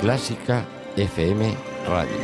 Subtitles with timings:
[0.00, 0.64] Clásica
[0.96, 1.54] FM
[1.86, 2.16] Radio.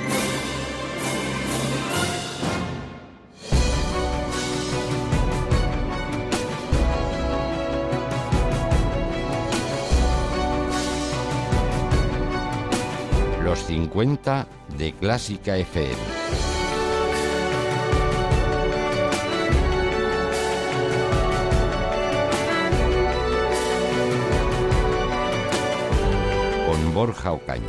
[13.44, 14.46] Los 50
[14.78, 16.35] de Clásica FM.
[26.96, 27.60] Borja Ocaña.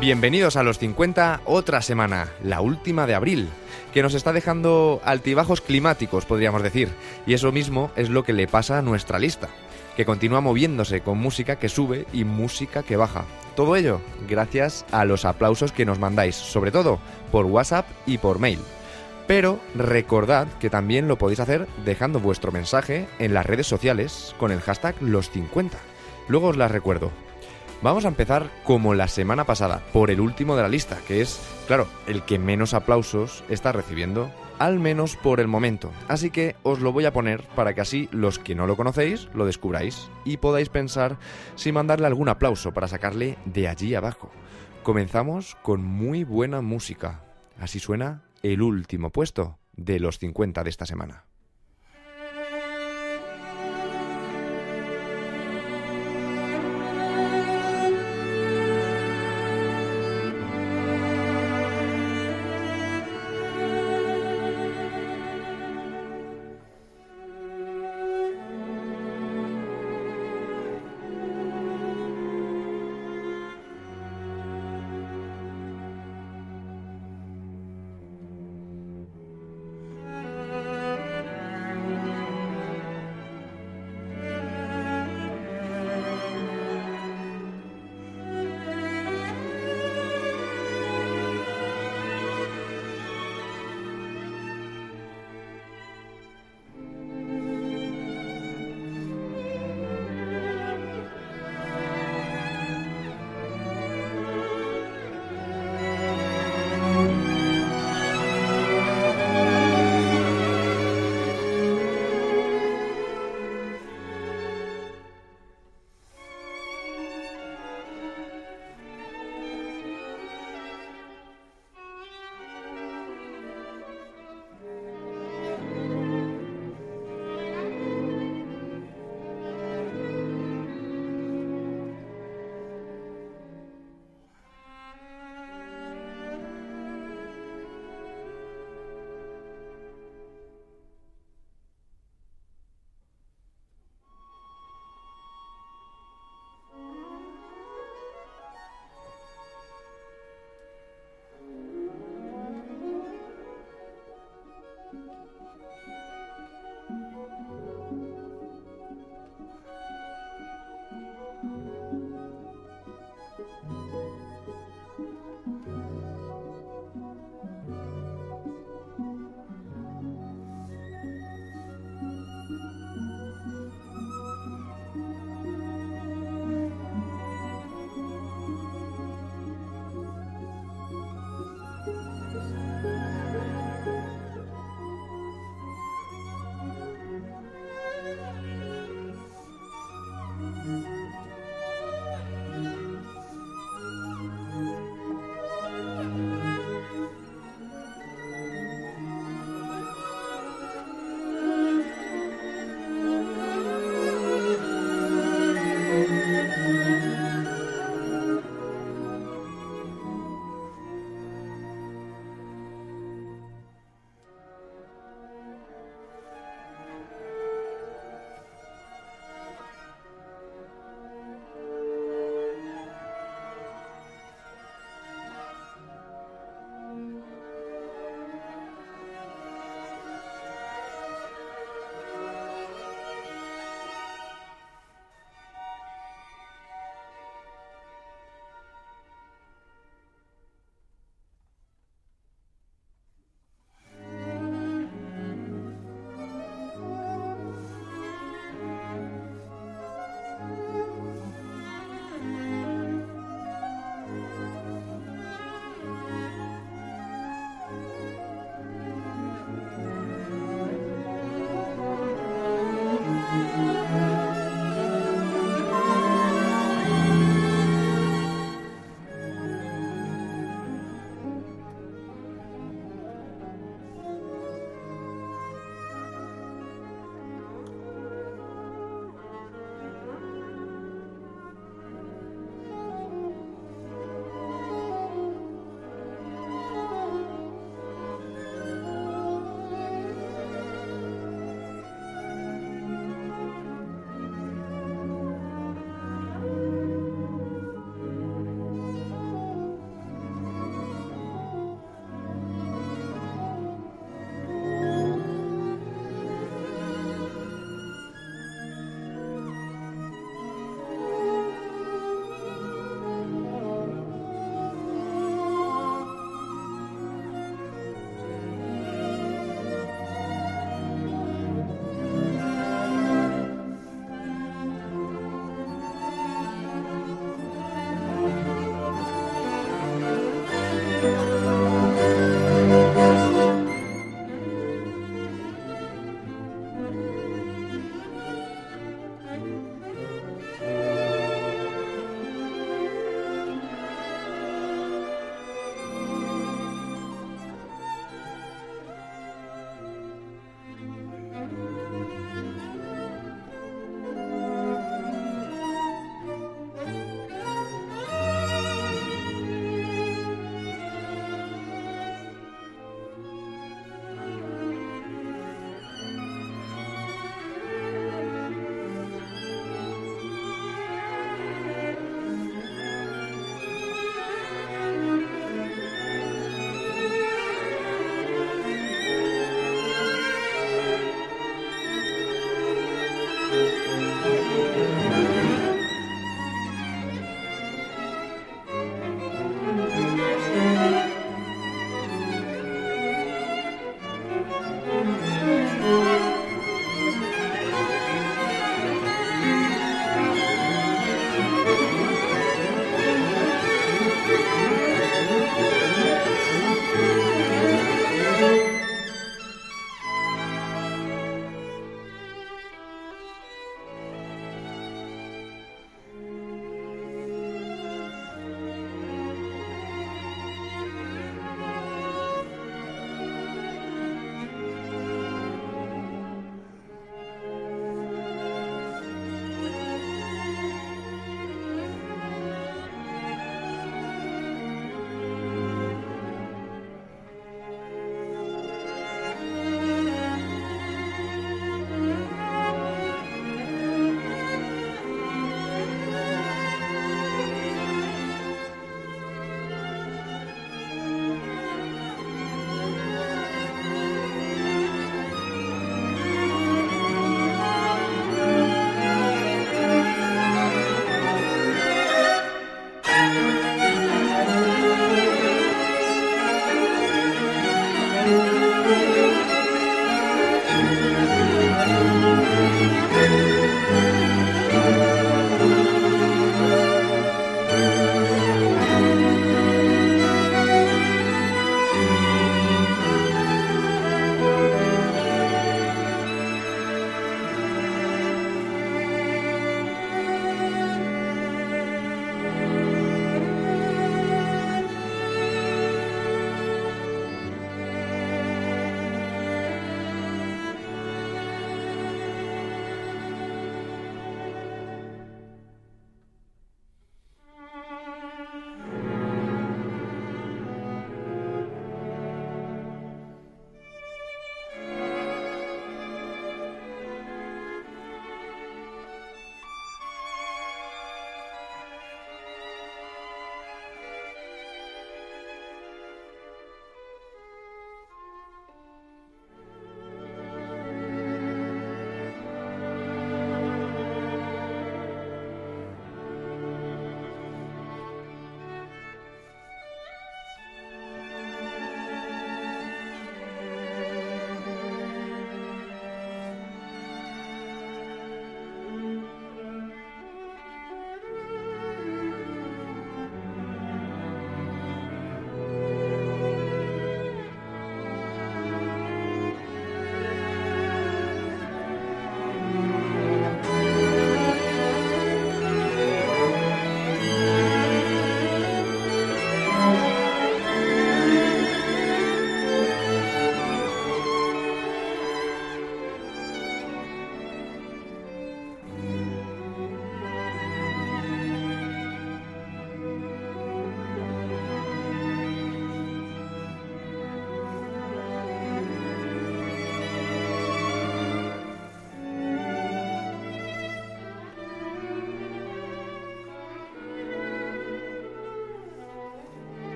[0.00, 3.50] Bienvenidos a los 50, otra semana, la última de abril,
[3.92, 6.88] que nos está dejando altibajos climáticos, podríamos decir,
[7.26, 9.50] y eso mismo es lo que le pasa a nuestra lista,
[9.94, 13.26] que continúa moviéndose con música que sube y música que baja.
[13.56, 16.98] Todo ello gracias a los aplausos que nos mandáis, sobre todo
[17.30, 18.60] por WhatsApp y por mail.
[19.32, 24.52] Pero recordad que también lo podéis hacer dejando vuestro mensaje en las redes sociales con
[24.52, 25.70] el hashtag los50.
[26.28, 27.10] Luego os las recuerdo.
[27.80, 31.40] Vamos a empezar como la semana pasada, por el último de la lista, que es,
[31.66, 35.90] claro, el que menos aplausos está recibiendo, al menos por el momento.
[36.08, 39.30] Así que os lo voy a poner para que así los que no lo conocéis
[39.32, 41.16] lo descubráis y podáis pensar
[41.54, 44.30] si mandarle algún aplauso para sacarle de allí abajo.
[44.82, 47.22] Comenzamos con muy buena música.
[47.58, 51.24] Así suena el último puesto de los 50 de esta semana.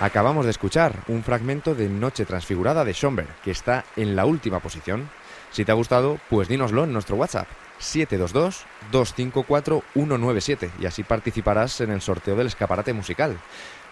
[0.00, 4.60] Acabamos de escuchar un fragmento de Noche Transfigurada de Schomberg, que está en la última
[4.60, 5.10] posición.
[5.50, 7.48] Si te ha gustado, pues dínoslo en nuestro WhatsApp
[7.80, 13.40] 722-254-197 y así participarás en el sorteo del escaparate musical.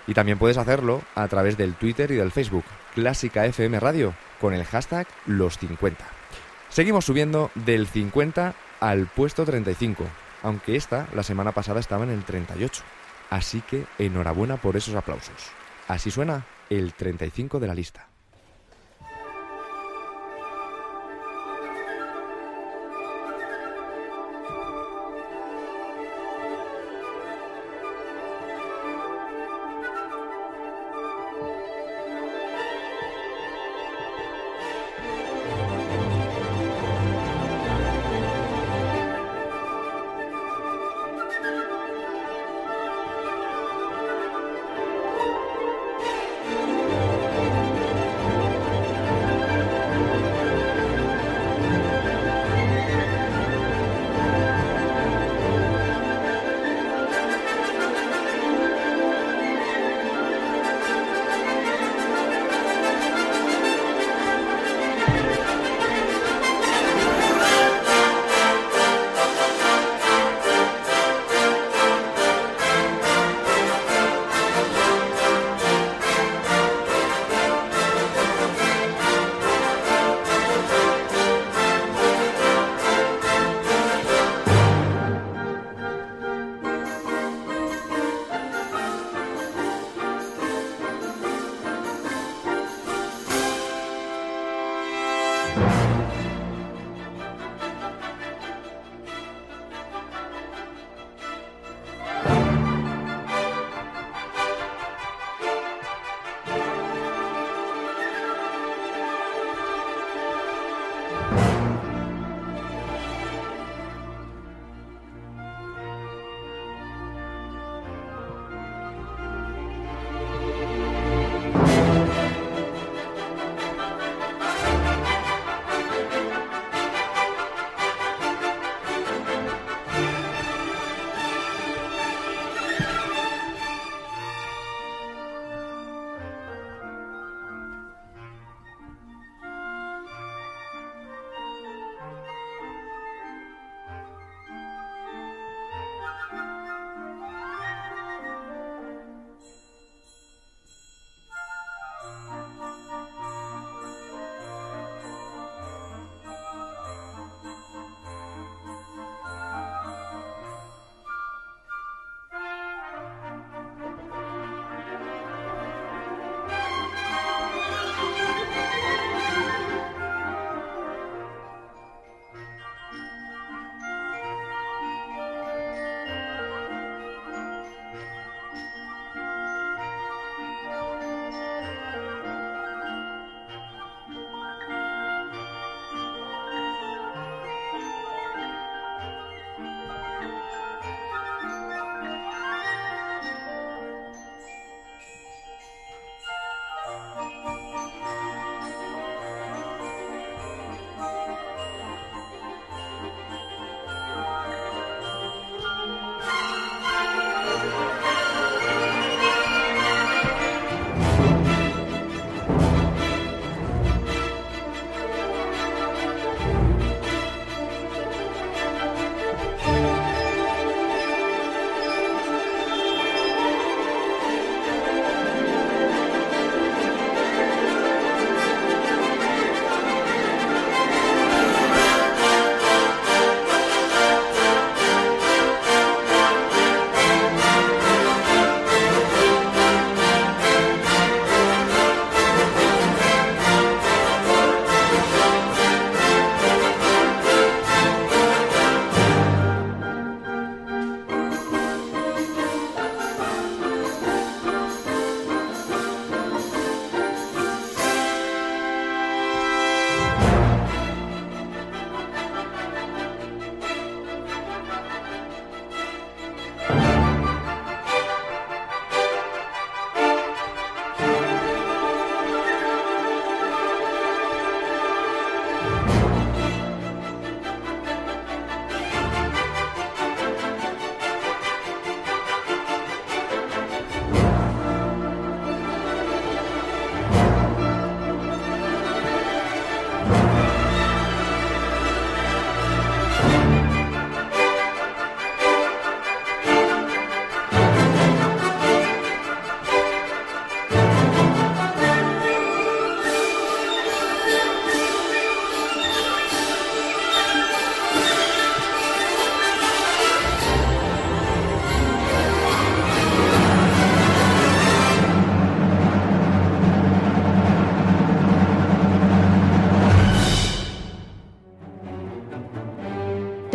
[0.07, 2.63] Y también puedes hacerlo a través del Twitter y del Facebook,
[2.95, 6.05] Clásica FM Radio, con el hashtag Los 50.
[6.69, 10.05] Seguimos subiendo del 50 al puesto 35,
[10.45, 12.85] aunque esta la semana pasada estaba en el 38.
[13.29, 15.51] Así que enhorabuena por esos aplausos.
[15.89, 18.09] Así suena el 35 de la lista.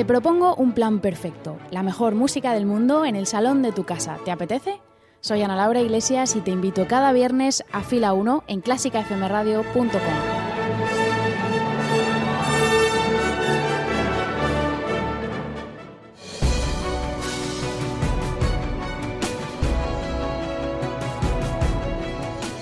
[0.01, 3.83] Te propongo un plan perfecto, la mejor música del mundo en el salón de tu
[3.83, 4.17] casa.
[4.25, 4.81] ¿Te apetece?
[5.19, 10.30] Soy Ana Laura Iglesias y te invito cada viernes a fila 1 en clásicafmradio.com.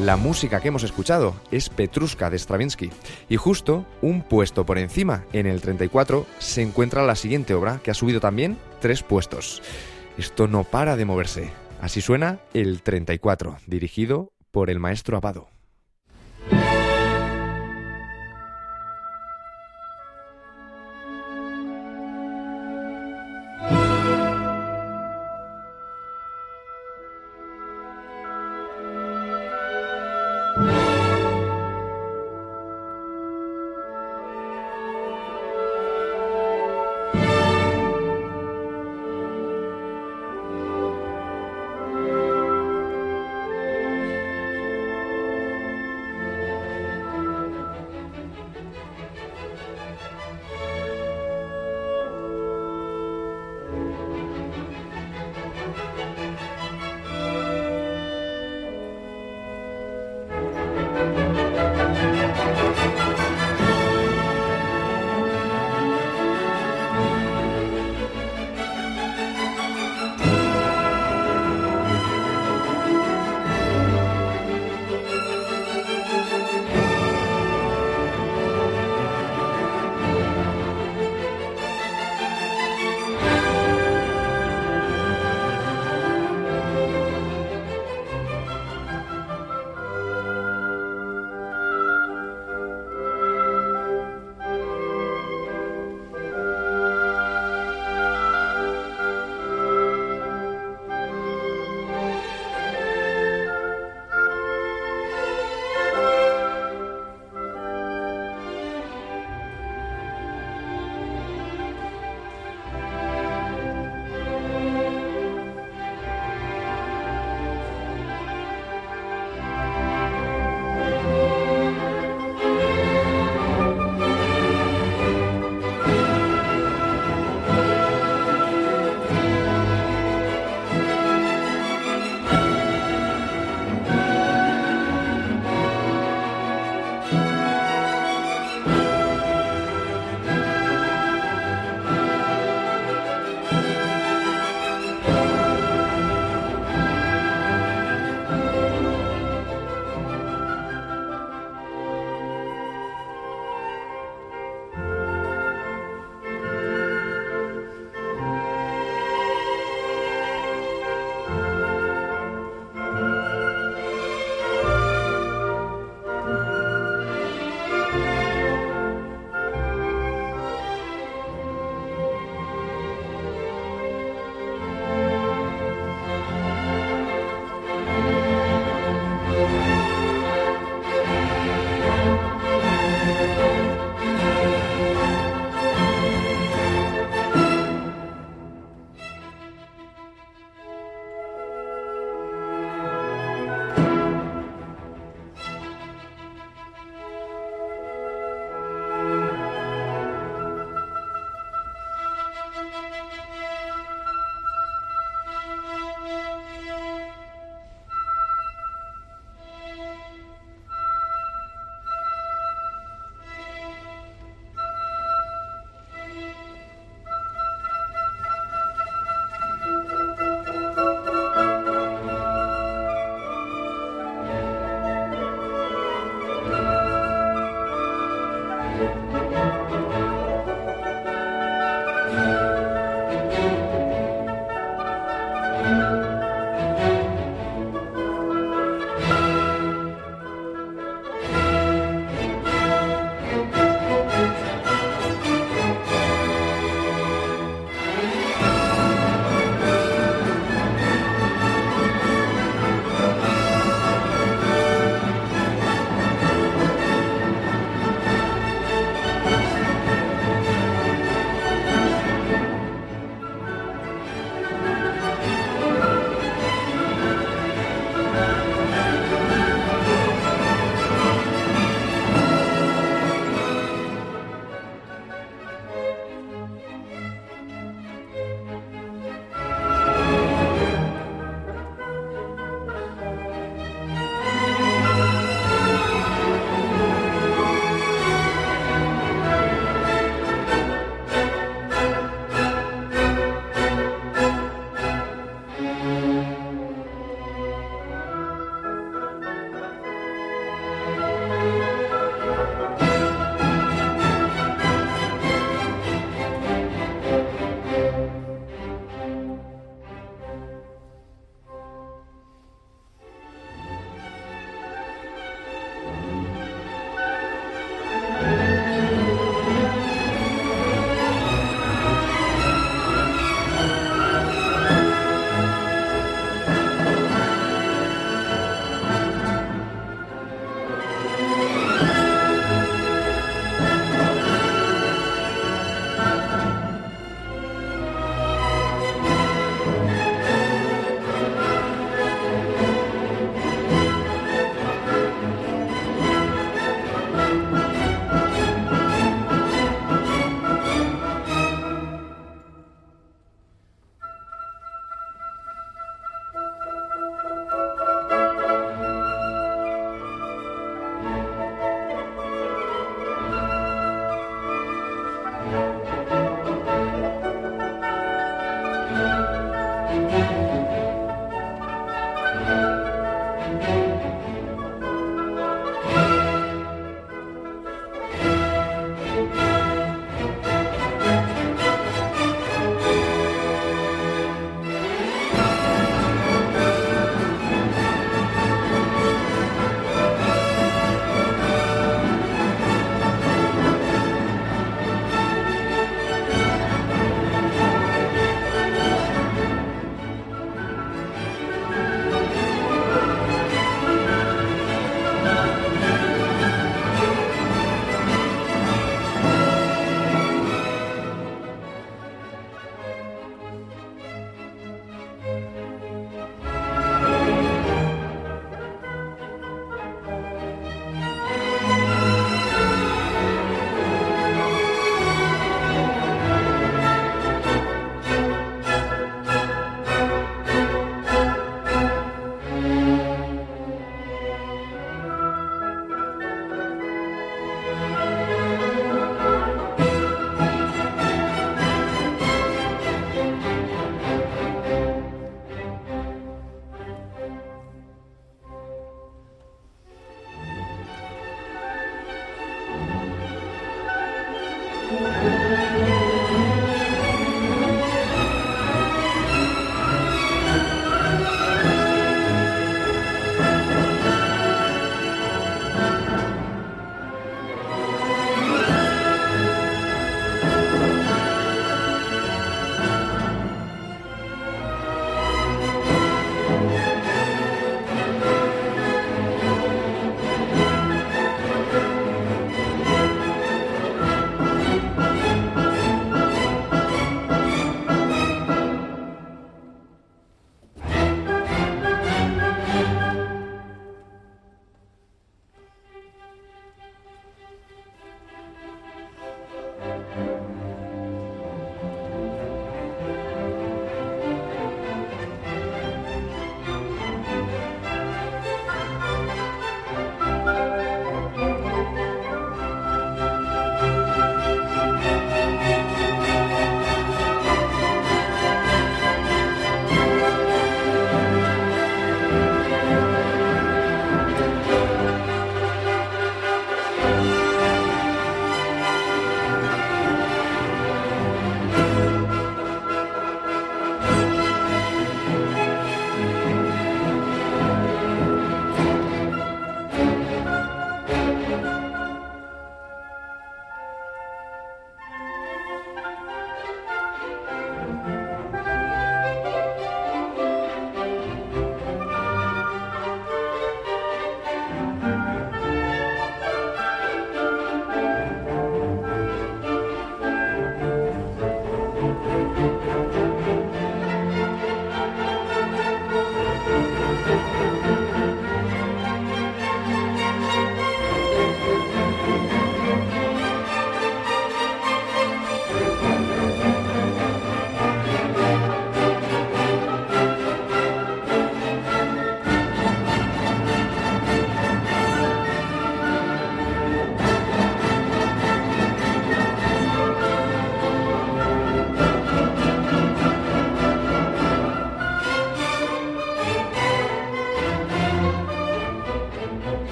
[0.00, 2.90] La música que hemos escuchado es Petrushka de Stravinsky
[3.28, 7.90] y justo un puesto por encima, en el 34, se encuentra la siguiente obra que
[7.90, 9.60] ha subido también tres puestos.
[10.16, 11.50] Esto no para de moverse.
[11.82, 15.48] Así suena el 34, dirigido por el maestro Abado.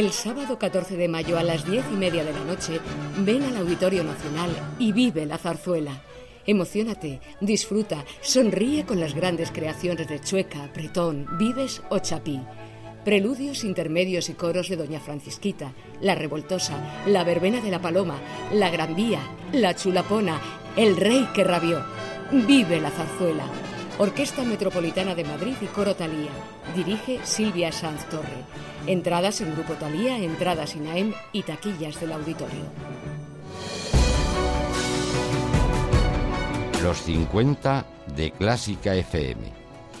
[0.00, 2.80] El sábado 14 de mayo a las 10 y media de la noche,
[3.18, 6.00] ven al Auditorio Nacional y vive la zarzuela.
[6.46, 12.40] Emocionate, disfruta, sonríe con las grandes creaciones de Chueca, Bretón, Vives o Chapí.
[13.04, 18.16] Preludios, intermedios y coros de Doña Francisquita, La Revoltosa, La Verbena de la Paloma,
[18.54, 19.20] La Gran Vía,
[19.52, 20.40] La Chulapona,
[20.76, 21.84] El Rey que rabió.
[22.32, 23.44] Vive la zarzuela.
[23.98, 26.30] Orquesta Metropolitana de Madrid y Coro Talía.
[26.74, 28.44] Dirige Silvia Sanz Torre.
[28.86, 32.64] Entradas en Grupo Talía, entradas INAEM y taquillas del auditorio.
[36.82, 39.52] Los 50 de Clásica FM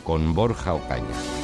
[0.02, 1.39] con Borja Ocaña.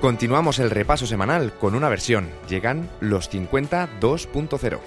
[0.00, 2.30] Continuamos el repaso semanal con una versión.
[2.48, 4.78] Llegan los 50 2.0.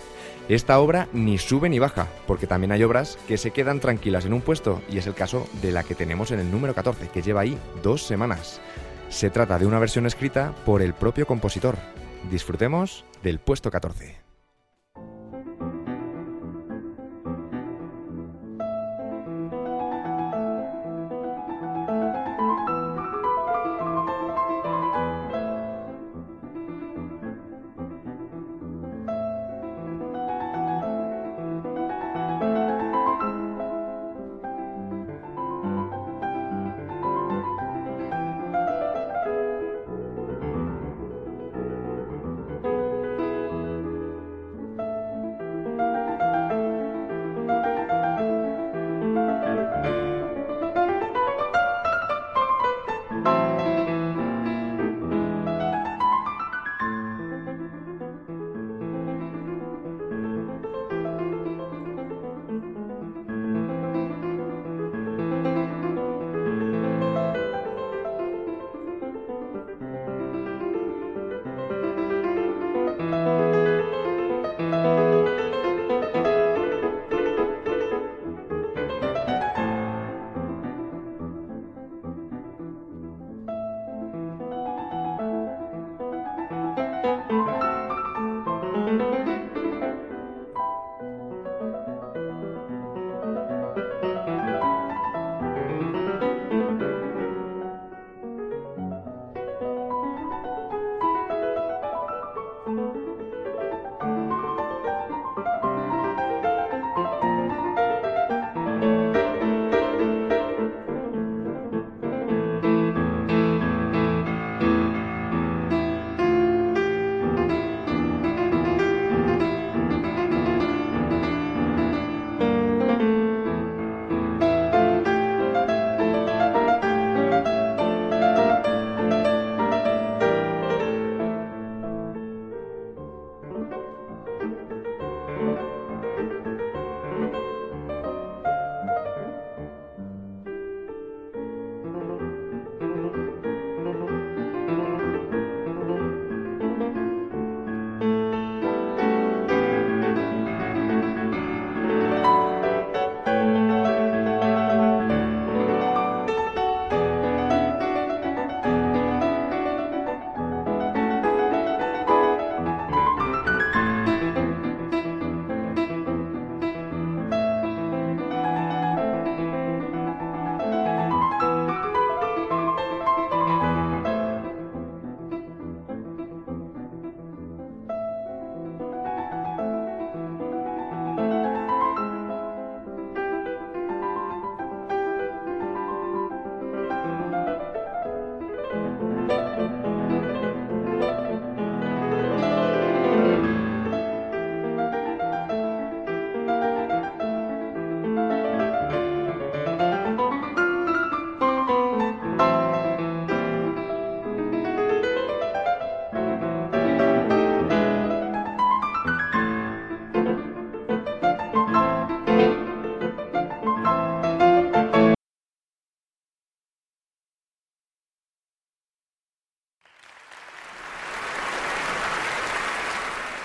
[0.49, 4.33] Esta obra ni sube ni baja, porque también hay obras que se quedan tranquilas en
[4.33, 7.21] un puesto, y es el caso de la que tenemos en el número 14, que
[7.21, 8.59] lleva ahí dos semanas.
[9.09, 11.77] Se trata de una versión escrita por el propio compositor.
[12.31, 14.22] Disfrutemos del puesto 14.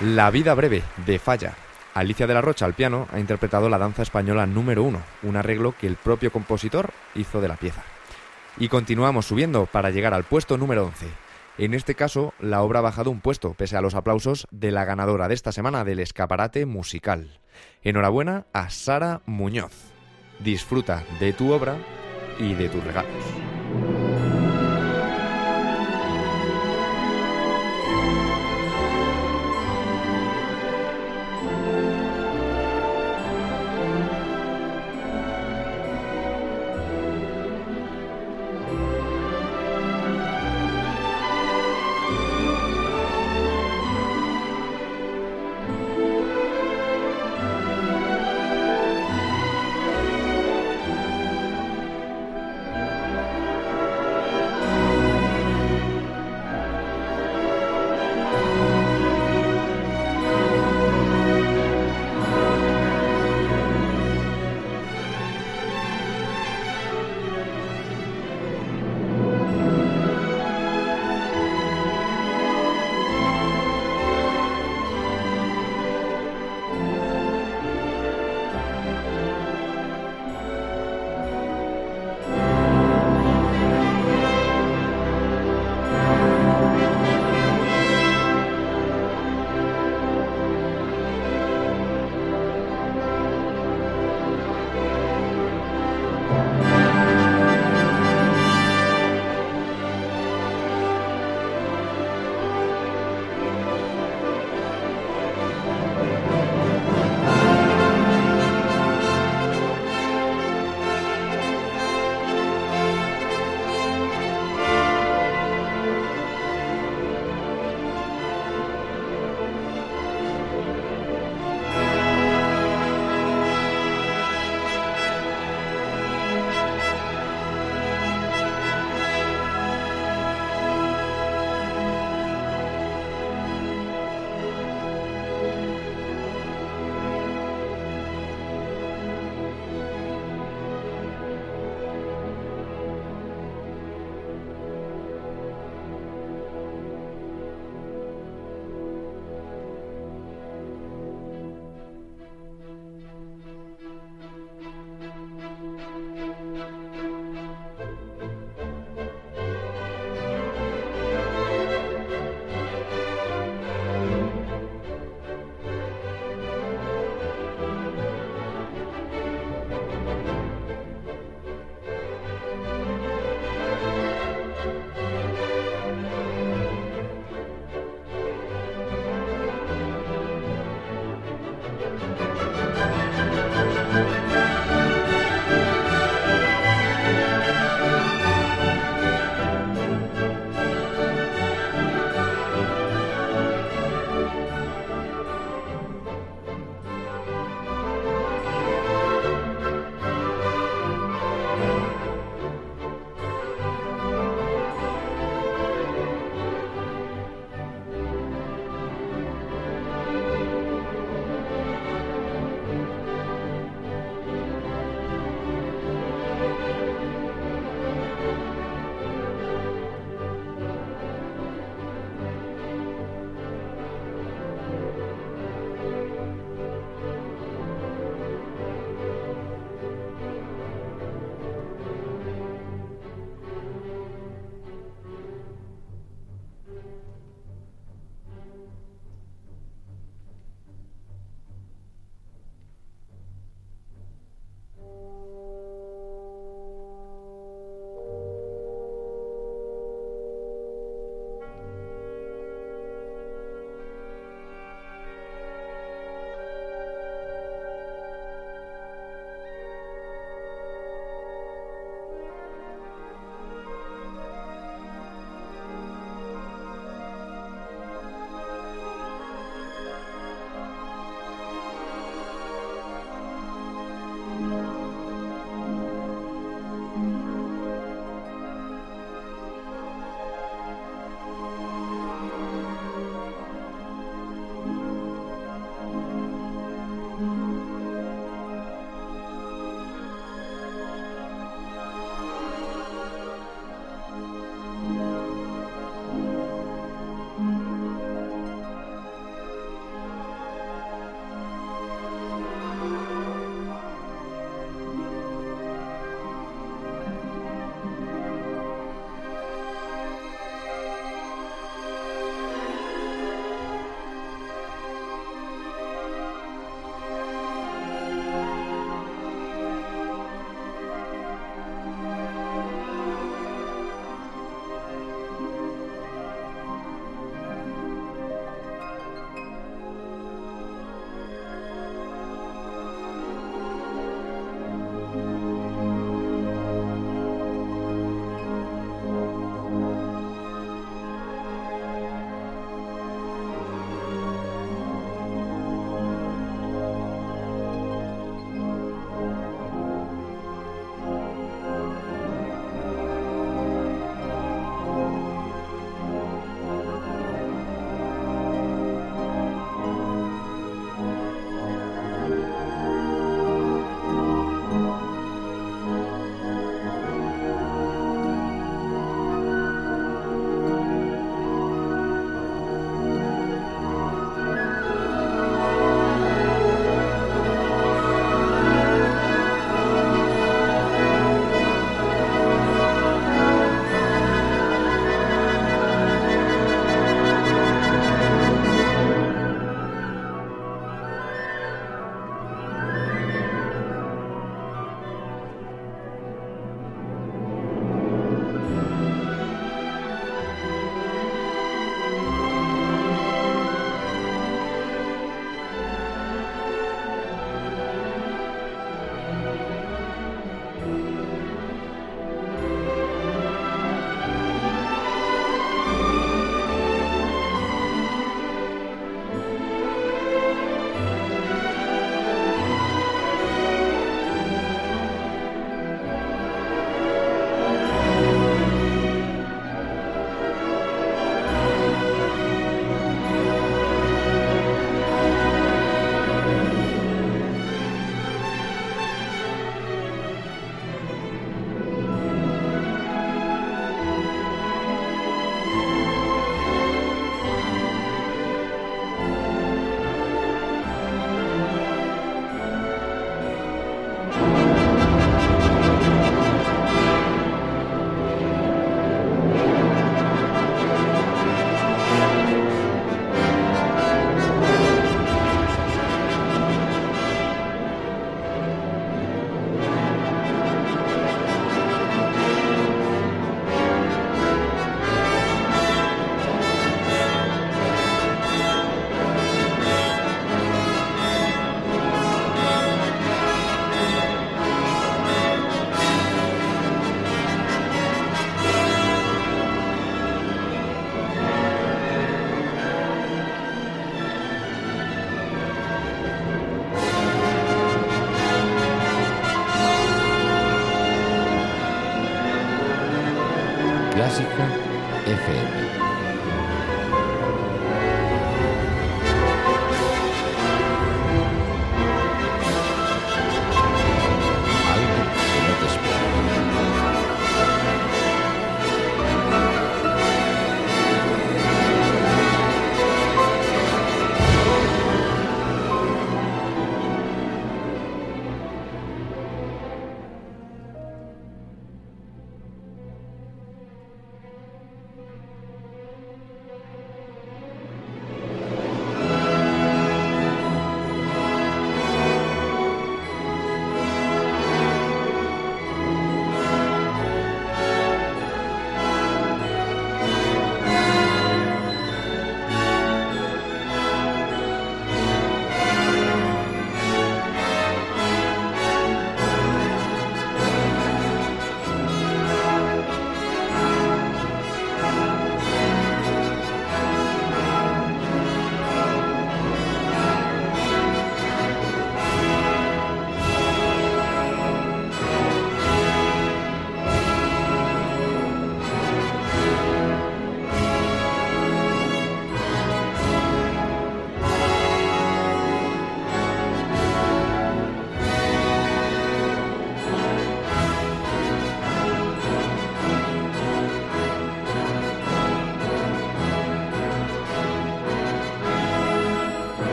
[0.00, 1.52] La vida breve de Falla.
[1.92, 5.74] Alicia de la Rocha al piano ha interpretado la danza española número uno, un arreglo
[5.78, 7.82] que el propio compositor hizo de la pieza.
[8.56, 11.06] Y continuamos subiendo para llegar al puesto número 11.
[11.58, 14.86] En este caso, la obra ha bajado un puesto, pese a los aplausos de la
[14.86, 17.38] ganadora de esta semana del escaparate musical.
[17.82, 19.92] Enhorabuena a Sara Muñoz.
[20.38, 21.76] Disfruta de tu obra
[22.38, 23.49] y de tus regalos.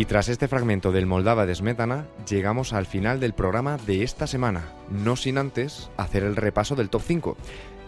[0.00, 4.26] Y tras este fragmento del Moldava de Smetana, llegamos al final del programa de esta
[4.26, 7.36] semana, no sin antes hacer el repaso del top 5.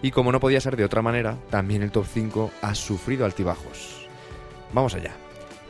[0.03, 4.11] Y como no podía ser de otra manera, también el top 5 ha sufrido altibajos.
[4.75, 5.13] Vamos allá.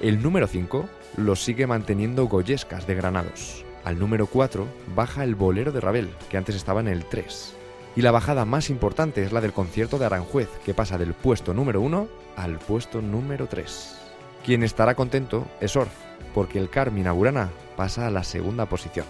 [0.00, 0.84] El número 5
[1.18, 3.64] lo sigue manteniendo Goyescas de Granados.
[3.84, 4.66] Al número 4
[4.96, 7.54] baja el bolero de Rabel, que antes estaba en el 3.
[7.94, 11.54] Y la bajada más importante es la del concierto de Aranjuez, que pasa del puesto
[11.54, 14.00] número 1 al puesto número 3.
[14.44, 15.92] Quien estará contento es Orf,
[16.34, 19.06] porque el Carmina Burana pasa a la segunda posición.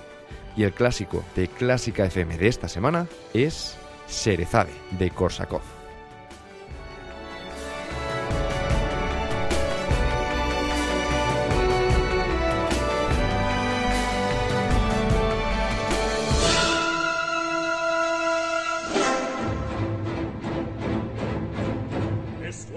[0.56, 5.62] Y el clásico de Clásica FM de esta semana es Serezade de Korsakov.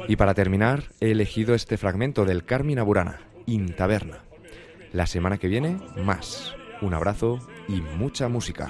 [0.08, 4.25] Y para terminar, he elegido este fragmento del Carmina Burana, In Taberna.
[4.96, 6.56] La semana que viene, más.
[6.80, 8.70] Un abrazo y mucha música.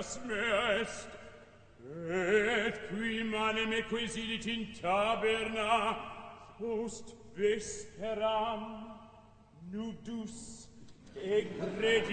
[0.00, 0.34] das me
[0.80, 1.08] est
[2.08, 5.96] et qui manem quisilit in taberna
[6.58, 8.62] post vesperam
[9.72, 10.68] nudus
[11.16, 12.04] egredietur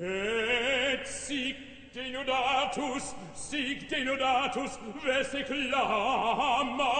[0.00, 1.56] et sic
[1.94, 4.72] denudatus sic denudatus
[5.04, 6.92] vese clama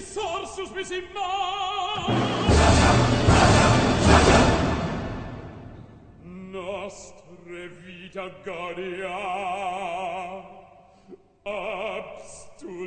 [0.00, 1.04] sorsus mis in
[6.52, 9.18] Nostre vita garia
[11.44, 12.80] Abstulisti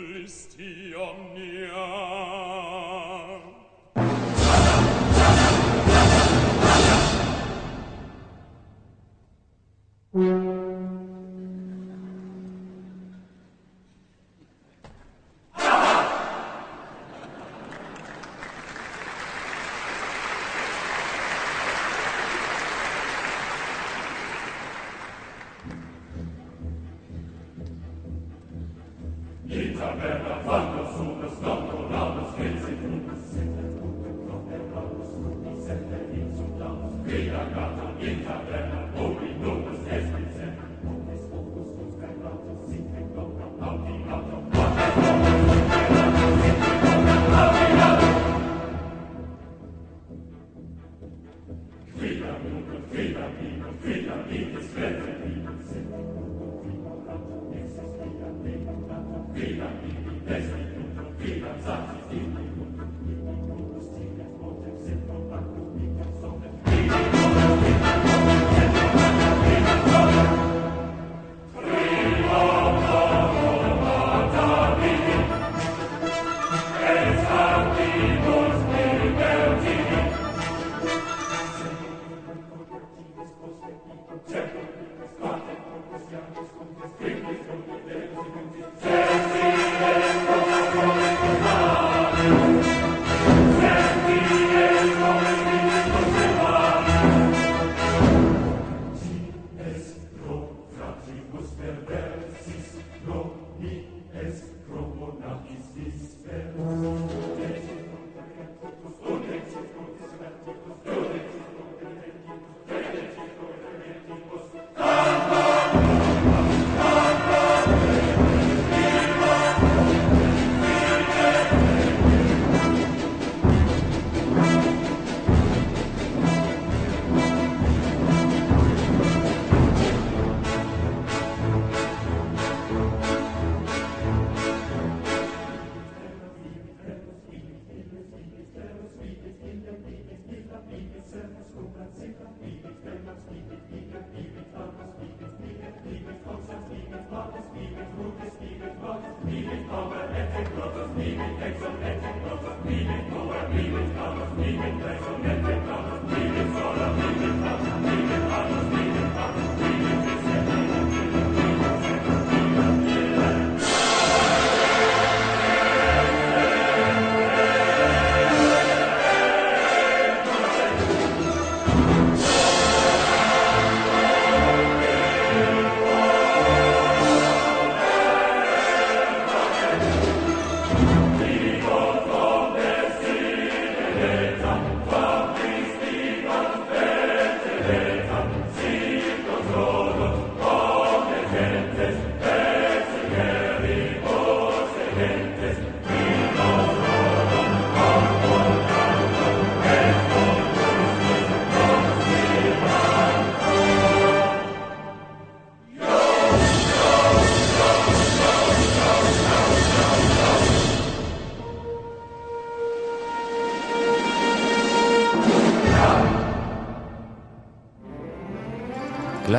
[0.95, 1.88] omnia.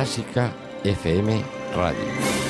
[0.05, 0.53] Clásica
[0.83, 1.41] FM
[1.75, 2.44] Radio.